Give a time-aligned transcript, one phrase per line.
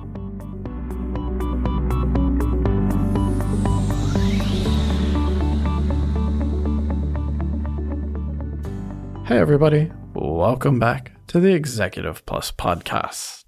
[9.31, 9.89] Hey, everybody.
[10.13, 13.45] Welcome back to the Executive Plus podcast.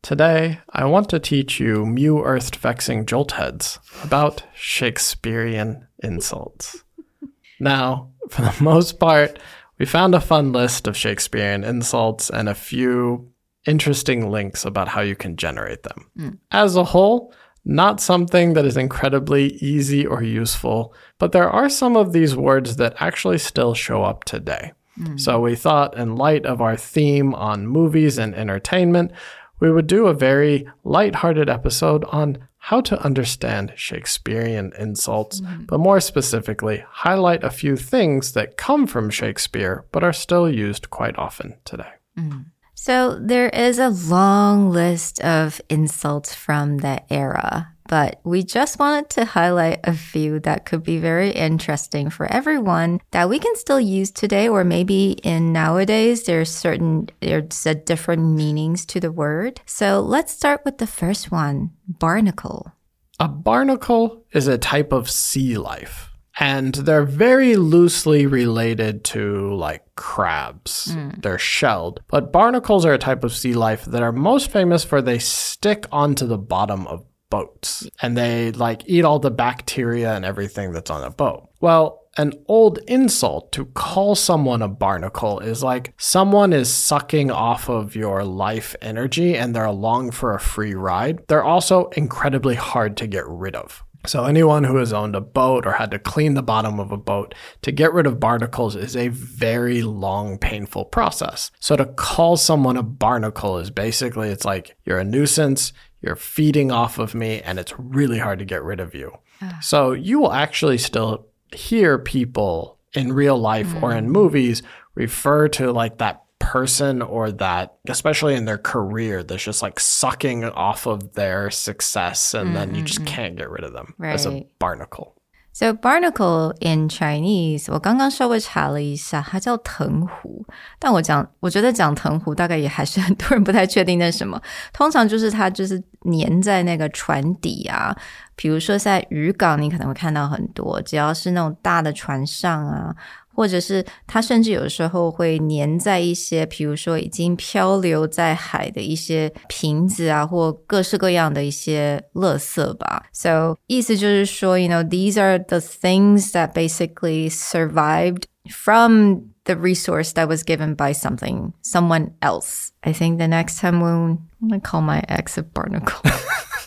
[0.00, 6.82] Today, I want to teach you Mew Earthed Vexing Joltheads about Shakespearean insults.
[7.60, 9.38] Now, for the most part,
[9.78, 13.30] we found a fun list of Shakespearean insults and a few
[13.66, 16.10] interesting links about how you can generate them.
[16.18, 16.38] Mm.
[16.52, 17.34] As a whole,
[17.66, 22.76] not something that is incredibly easy or useful, but there are some of these words
[22.76, 24.72] that actually still show up today.
[24.98, 25.20] Mm.
[25.20, 29.12] So we thought, in light of our theme on movies and entertainment,
[29.60, 35.64] we would do a very light-hearted episode on how to understand Shakespearean insults, mm-hmm.
[35.64, 40.90] but more specifically, highlight a few things that come from Shakespeare but are still used
[40.90, 41.92] quite often today.
[42.18, 42.46] Mm.
[42.80, 49.08] So there is a long list of insults from that era but we just wanted
[49.10, 53.80] to highlight a few that could be very interesting for everyone that we can still
[53.80, 59.62] use today, or maybe in nowadays, there's certain, there's a different meanings to the word.
[59.64, 62.72] So let's start with the first one, barnacle.
[63.18, 66.07] A barnacle is a type of sea life
[66.38, 70.94] and they're very loosely related to like crabs.
[70.94, 71.22] Mm.
[71.22, 72.00] They're shelled.
[72.08, 75.86] But barnacles are a type of sea life that are most famous for they stick
[75.90, 80.90] onto the bottom of boats and they like eat all the bacteria and everything that's
[80.90, 81.48] on a boat.
[81.60, 87.68] Well, an old insult to call someone a barnacle is like someone is sucking off
[87.68, 91.20] of your life energy and they're along for a free ride.
[91.28, 93.84] They're also incredibly hard to get rid of.
[94.06, 96.96] So, anyone who has owned a boat or had to clean the bottom of a
[96.96, 101.50] boat to get rid of barnacles is a very long, painful process.
[101.60, 106.70] So, to call someone a barnacle is basically it's like you're a nuisance, you're feeding
[106.70, 109.18] off of me, and it's really hard to get rid of you.
[109.42, 109.58] Ah.
[109.60, 113.82] So you will actually still hear people in real life mm.
[113.82, 114.10] or in mm.
[114.10, 114.62] movies
[114.94, 120.43] refer to like that person or that, especially in their career, that's just like sucking
[120.43, 122.55] off of their success and mm-hmm.
[122.55, 123.15] then you just mm-hmm.
[123.15, 124.13] can't get rid of them right.
[124.13, 125.15] as a barnacle.
[125.55, 130.43] So barnacle in Chinese，我刚刚稍微查了一下，它叫藤壶。
[130.79, 134.41] 但我讲，我觉得讲藤壶大概也还是很多人不太确定那是什么。
[134.73, 135.79] 通常就是它就是
[136.11, 137.95] 粘在那个船底啊，
[138.35, 142.95] 比如说在渔港，你可能会看到很多，只要是那种大的船上啊。
[143.37, 153.05] 或者是它甚至有时候会粘在一些，比如说已经漂流在海的一些瓶子啊，或各式各样的一些垃圾吧。
[153.11, 160.75] So 意思就是说，you know these are the things that basically survived from the resource that was given
[160.75, 162.69] by something, someone else.
[162.81, 166.01] I think the next time when I'm gonna call my ex a barnacle.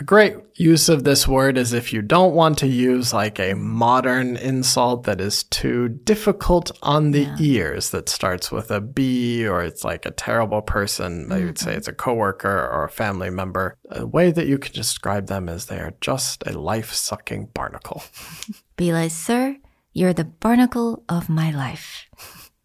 [0.00, 3.52] A great use of this word is if you don't want to use like a
[3.52, 7.36] modern insult that is too difficult on the yeah.
[7.38, 11.28] ears that starts with a B or it's like a terrible person.
[11.28, 11.44] Mm-hmm.
[11.44, 13.76] would say it's a coworker or a family member.
[13.90, 18.02] A way that you can describe them is they are just a life sucking barnacle.
[18.76, 19.58] Be like, sir,
[19.92, 22.08] you're the barnacle of my life.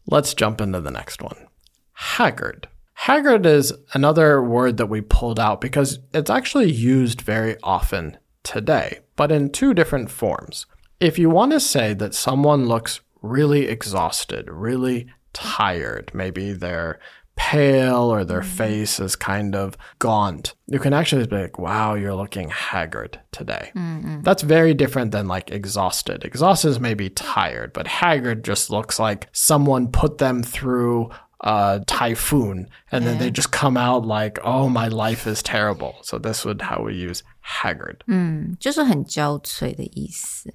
[0.09, 1.47] Let's jump into the next one.
[1.91, 2.69] Haggard.
[2.95, 8.99] Haggard is another word that we pulled out because it's actually used very often today,
[9.15, 10.65] but in two different forms.
[10.99, 16.99] If you want to say that someone looks really exhausted, really tired, maybe they're
[17.35, 18.57] pale or their mm-hmm.
[18.57, 23.71] face is kind of gaunt, you can actually be like, wow, you're looking haggard today.
[23.75, 24.21] Mm-hmm.
[24.21, 26.23] That's very different than like exhausted.
[26.23, 31.09] Exhausted is maybe tired, but haggard just looks like someone put them through
[31.42, 33.10] uh, typhoon, and yeah.
[33.10, 36.82] then they just come out like, "Oh, my life is terrible." So this would how
[36.82, 38.02] we use haggard.
[38.06, 40.52] 嗯，就是很憔悴的意思。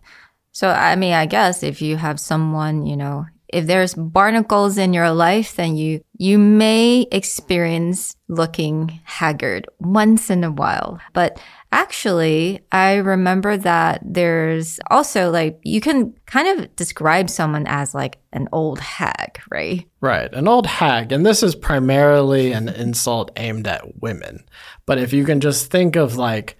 [0.51, 4.92] So, I mean, I guess if you have someone, you know, if there's barnacles in
[4.92, 11.00] your life, then you, you may experience looking haggard once in a while.
[11.12, 11.40] But
[11.72, 18.18] actually, I remember that there's also like, you can kind of describe someone as like
[18.32, 19.86] an old hag, right?
[20.00, 21.12] Right, an old hag.
[21.12, 24.44] And this is primarily an insult aimed at women.
[24.86, 26.56] But if you can just think of like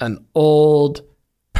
[0.00, 1.02] an old,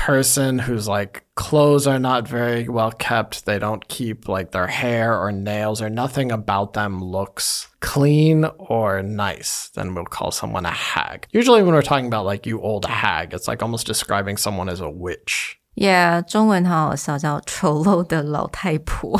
[0.04, 5.20] person whose like clothes are not very well kept, they don't keep like their hair
[5.20, 10.72] or nails or nothing about them looks clean or nice, then we'll call someone a
[10.72, 11.28] hag.
[11.32, 14.80] Usually when we're talking about like you old hag, it's like almost describing someone as
[14.80, 15.58] a witch.
[15.76, 19.20] Yeah，中文很好笑，叫丑陋的老太婆。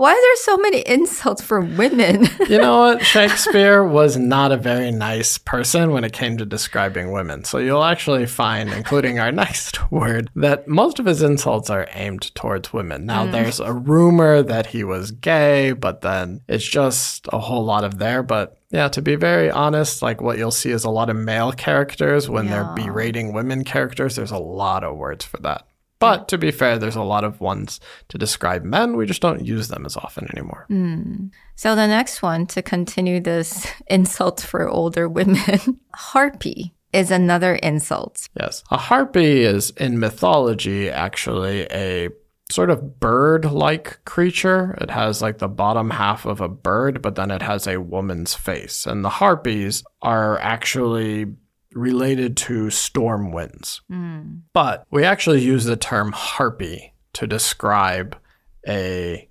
[0.00, 2.26] Why are there so many insults for women?
[2.48, 3.02] you know what?
[3.04, 7.44] Shakespeare was not a very nice person when it came to describing women.
[7.44, 12.34] So you'll actually find, including our next word, that most of his insults are aimed
[12.34, 13.04] towards women.
[13.04, 13.32] Now, mm.
[13.32, 17.98] there's a rumor that he was gay, but then it's just a whole lot of
[17.98, 18.22] there.
[18.22, 21.52] But yeah, to be very honest, like what you'll see is a lot of male
[21.52, 22.72] characters when yeah.
[22.74, 24.16] they're berating women characters.
[24.16, 25.66] There's a lot of words for that.
[26.00, 28.96] But to be fair, there's a lot of ones to describe men.
[28.96, 30.66] We just don't use them as often anymore.
[30.70, 31.30] Mm.
[31.56, 38.28] So the next one to continue this insult for older women, harpy is another insult.
[38.38, 38.64] Yes.
[38.70, 42.08] A harpy is in mythology actually a
[42.50, 44.76] sort of bird like creature.
[44.80, 48.34] It has like the bottom half of a bird, but then it has a woman's
[48.34, 48.86] face.
[48.86, 51.26] And the harpies are actually
[51.72, 53.80] related to storm winds.
[53.90, 54.42] Mm.
[54.52, 58.16] But we actually use the term harpy to describe
[58.66, 59.28] a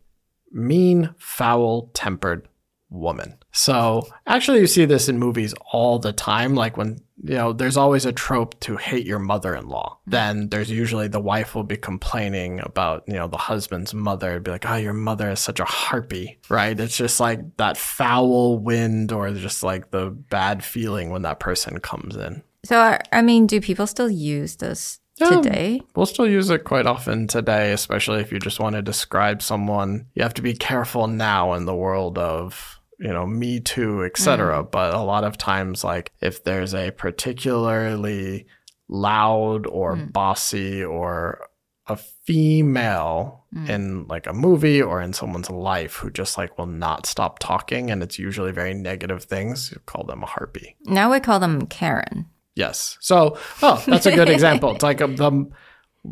[0.52, 2.48] mean, foul tempered
[2.90, 3.38] woman.
[3.52, 6.56] So actually, you see this in movies all the time.
[6.56, 10.00] Like when, you know, there's always a trope to hate your mother in law.
[10.08, 14.32] Then there's usually the wife will be complaining about, you know, the husband's mother.
[14.32, 16.80] It'd be like, oh, your mother is such a harpy, right?
[16.80, 21.80] It's just like that foul wind or just like the bad feeling when that person
[21.80, 22.44] comes in.
[22.66, 25.82] So, I mean, do people still use this yeah, today?
[25.96, 30.08] We'll still use it quite often today, especially if you just want to describe someone.
[30.14, 34.64] You have to be careful now in the world of you know, Me Too, etc.
[34.64, 34.72] Mm.
[34.72, 38.46] But a lot of times, like if there's a particularly
[38.88, 40.12] loud or mm.
[40.12, 41.48] bossy or
[41.88, 43.68] a female mm.
[43.70, 47.90] in like a movie or in someone's life who just like will not stop talking
[47.90, 50.76] and it's usually very negative things, you call them a harpy.
[50.86, 52.28] Now we call them Karen.
[52.56, 52.98] Yes.
[53.00, 54.76] So, oh, that's a good example.
[54.76, 55.50] It's like a, the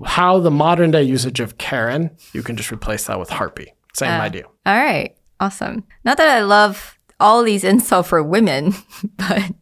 [0.06, 3.74] how the modern day usage of Karen, you can just replace that with harpy.
[3.94, 4.45] Same uh, idea.
[4.66, 5.16] All right.
[5.38, 5.84] Awesome.
[6.04, 8.75] Not that I love all these insults for women,
[9.16, 9.52] but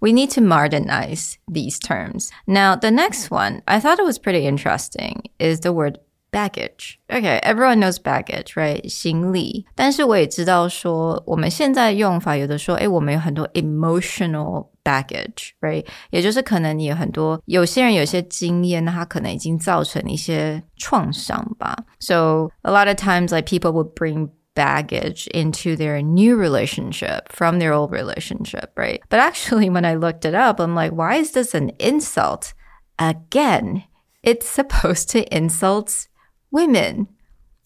[0.00, 2.30] we need to modernize these terms.
[2.46, 5.98] Now, the next one, I thought it was pretty interesting, is the word
[6.32, 6.98] baggage.
[7.10, 8.86] Okay, everyone knows baggage, right?
[8.88, 9.66] 行李。
[9.74, 15.86] 但是我也知道说，我们现在用法有的说，诶，我们有很多 emotional baggage, right?
[16.10, 21.76] 也就是可能你有很多有些人有些经验，那他可能已经造成一些创伤吧。
[22.00, 24.30] So a lot of times, like people would bring
[24.61, 29.01] baggage into their new relationship from their old relationship, right?
[29.09, 32.53] But actually, when I looked it up, I'm like, why is this an insult?
[32.99, 33.85] Again,
[34.21, 36.07] it's supposed to insult
[36.51, 37.07] women,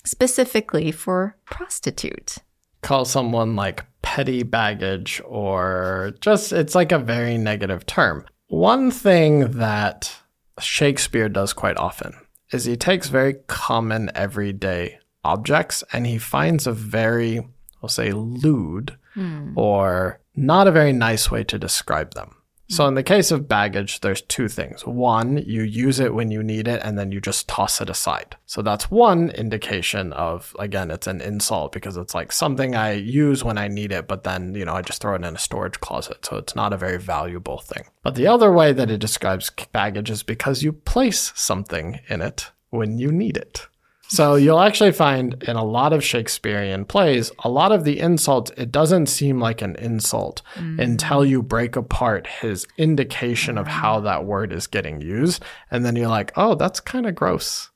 [0.05, 2.37] specifically for prostitute.
[2.81, 8.25] Call someone like petty baggage or just, it's like a very negative term.
[8.47, 10.15] One thing that
[10.61, 12.13] Shakespeare does quite often
[12.53, 17.48] is he takes very common everyday objects and he finds a very,
[17.82, 19.53] I'll say, lewd mm.
[19.58, 22.36] or not a very nice way to describe them.
[22.67, 24.86] So in the case of baggage, there's two things.
[24.86, 28.38] One, you use it when you need it and then you just toss it aside.
[28.48, 33.44] So that's one indication of, again, it's an insult because it's like something I use
[33.44, 35.79] when I need it, but then, you know, I just throw it in a storage
[35.79, 36.25] closet.
[36.25, 37.84] So it's not a very valuable thing.
[38.01, 42.51] But the other way that it describes baggage is because you place something in it
[42.72, 43.64] when you need it.
[44.07, 48.51] So you'll actually find in a lot of Shakespearean plays, a lot of the insults,
[48.55, 50.79] it doesn't seem like an insult mm.
[50.79, 55.43] until you break apart his indication of how that word is getting used.
[55.71, 57.71] And then you're like, oh, that's kind of gross.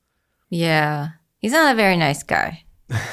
[0.50, 1.10] Yeah.
[1.40, 2.64] He's not a very nice guy,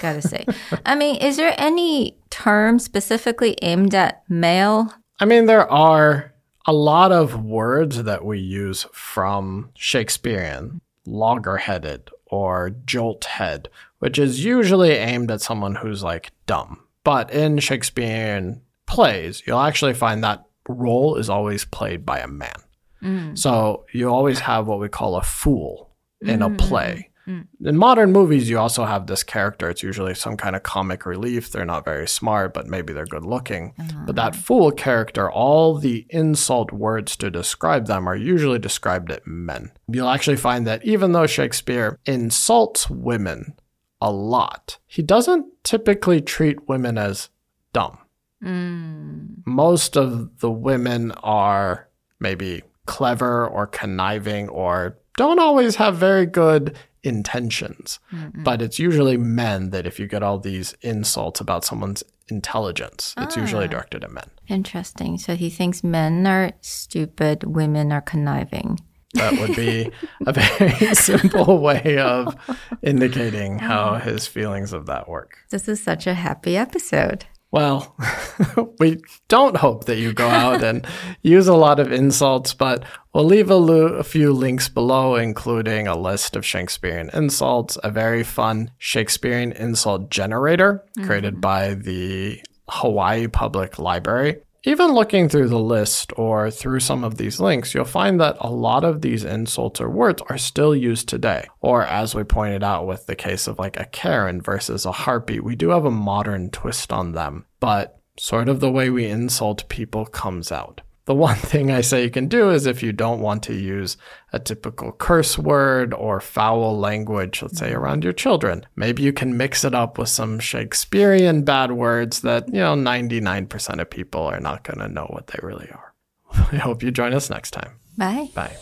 [0.02, 0.44] gotta say.
[0.84, 4.92] I mean, is there any term specifically aimed at male?
[5.20, 6.34] I mean, there are
[6.66, 13.68] a lot of words that we use from Shakespearean loggerheaded or jolt head,
[13.98, 16.82] which is usually aimed at someone who's like dumb.
[17.04, 22.56] But in Shakespearean plays, you'll actually find that role is always played by a man.
[23.02, 23.38] Mm.
[23.38, 25.90] So you always have what we call a fool
[26.20, 26.58] in a mm.
[26.58, 27.10] play.
[27.28, 27.46] Mm.
[27.64, 29.68] In modern movies, you also have this character.
[29.68, 31.50] It's usually some kind of comic relief.
[31.50, 33.74] They're not very smart, but maybe they're good looking.
[33.78, 34.04] Uh-huh.
[34.06, 39.26] But that fool character, all the insult words to describe them are usually described at
[39.26, 39.72] men.
[39.88, 43.54] You'll actually find that even though Shakespeare insults women
[44.00, 47.30] a lot, he doesn't typically treat women as
[47.72, 47.98] dumb.
[48.42, 49.38] Mm.
[49.46, 51.88] Most of the women are
[52.20, 57.98] maybe clever or conniving or don't always have very good intentions.
[58.34, 63.36] But it's usually men that if you get all these insults about someone's intelligence, it's
[63.36, 63.68] usually ah.
[63.68, 64.30] directed at men.
[64.48, 65.18] Interesting.
[65.18, 68.80] So he thinks men are stupid, women are conniving.
[69.14, 69.90] That would be
[70.26, 72.36] a very simple way of
[72.82, 73.98] indicating how ah.
[73.98, 75.38] his feelings of that work.
[75.50, 77.26] This is such a happy episode.
[77.52, 77.96] Well,
[78.78, 80.86] we don't hope that you go out and
[81.22, 82.84] use a lot of insults, but
[83.14, 88.22] we'll leave a, a few links below, including a list of Shakespearean insults, a very
[88.22, 91.40] fun Shakespearean insult generator created mm-hmm.
[91.40, 94.38] by the Hawaii Public Library.
[94.68, 98.50] Even looking through the list or through some of these links, you'll find that a
[98.50, 101.46] lot of these insults or words are still used today.
[101.60, 105.38] Or, as we pointed out with the case of like a Karen versus a Harpy,
[105.38, 109.68] we do have a modern twist on them, but sort of the way we insult
[109.68, 110.80] people comes out.
[111.06, 113.96] The one thing I say you can do is if you don't want to use
[114.32, 119.36] a typical curse word or foul language, let's say around your children, maybe you can
[119.36, 124.40] mix it up with some Shakespearean bad words that, you know, 99% of people are
[124.40, 125.94] not going to know what they really are.
[126.52, 127.78] I hope you join us next time.
[127.96, 128.28] Bye.
[128.34, 128.56] Bye.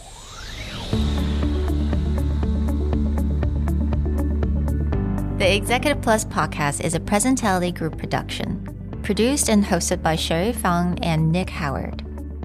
[5.38, 10.98] The Executive Plus podcast is a Presentality Group production, produced and hosted by Sherry Fang
[11.02, 12.03] and Nick Howard.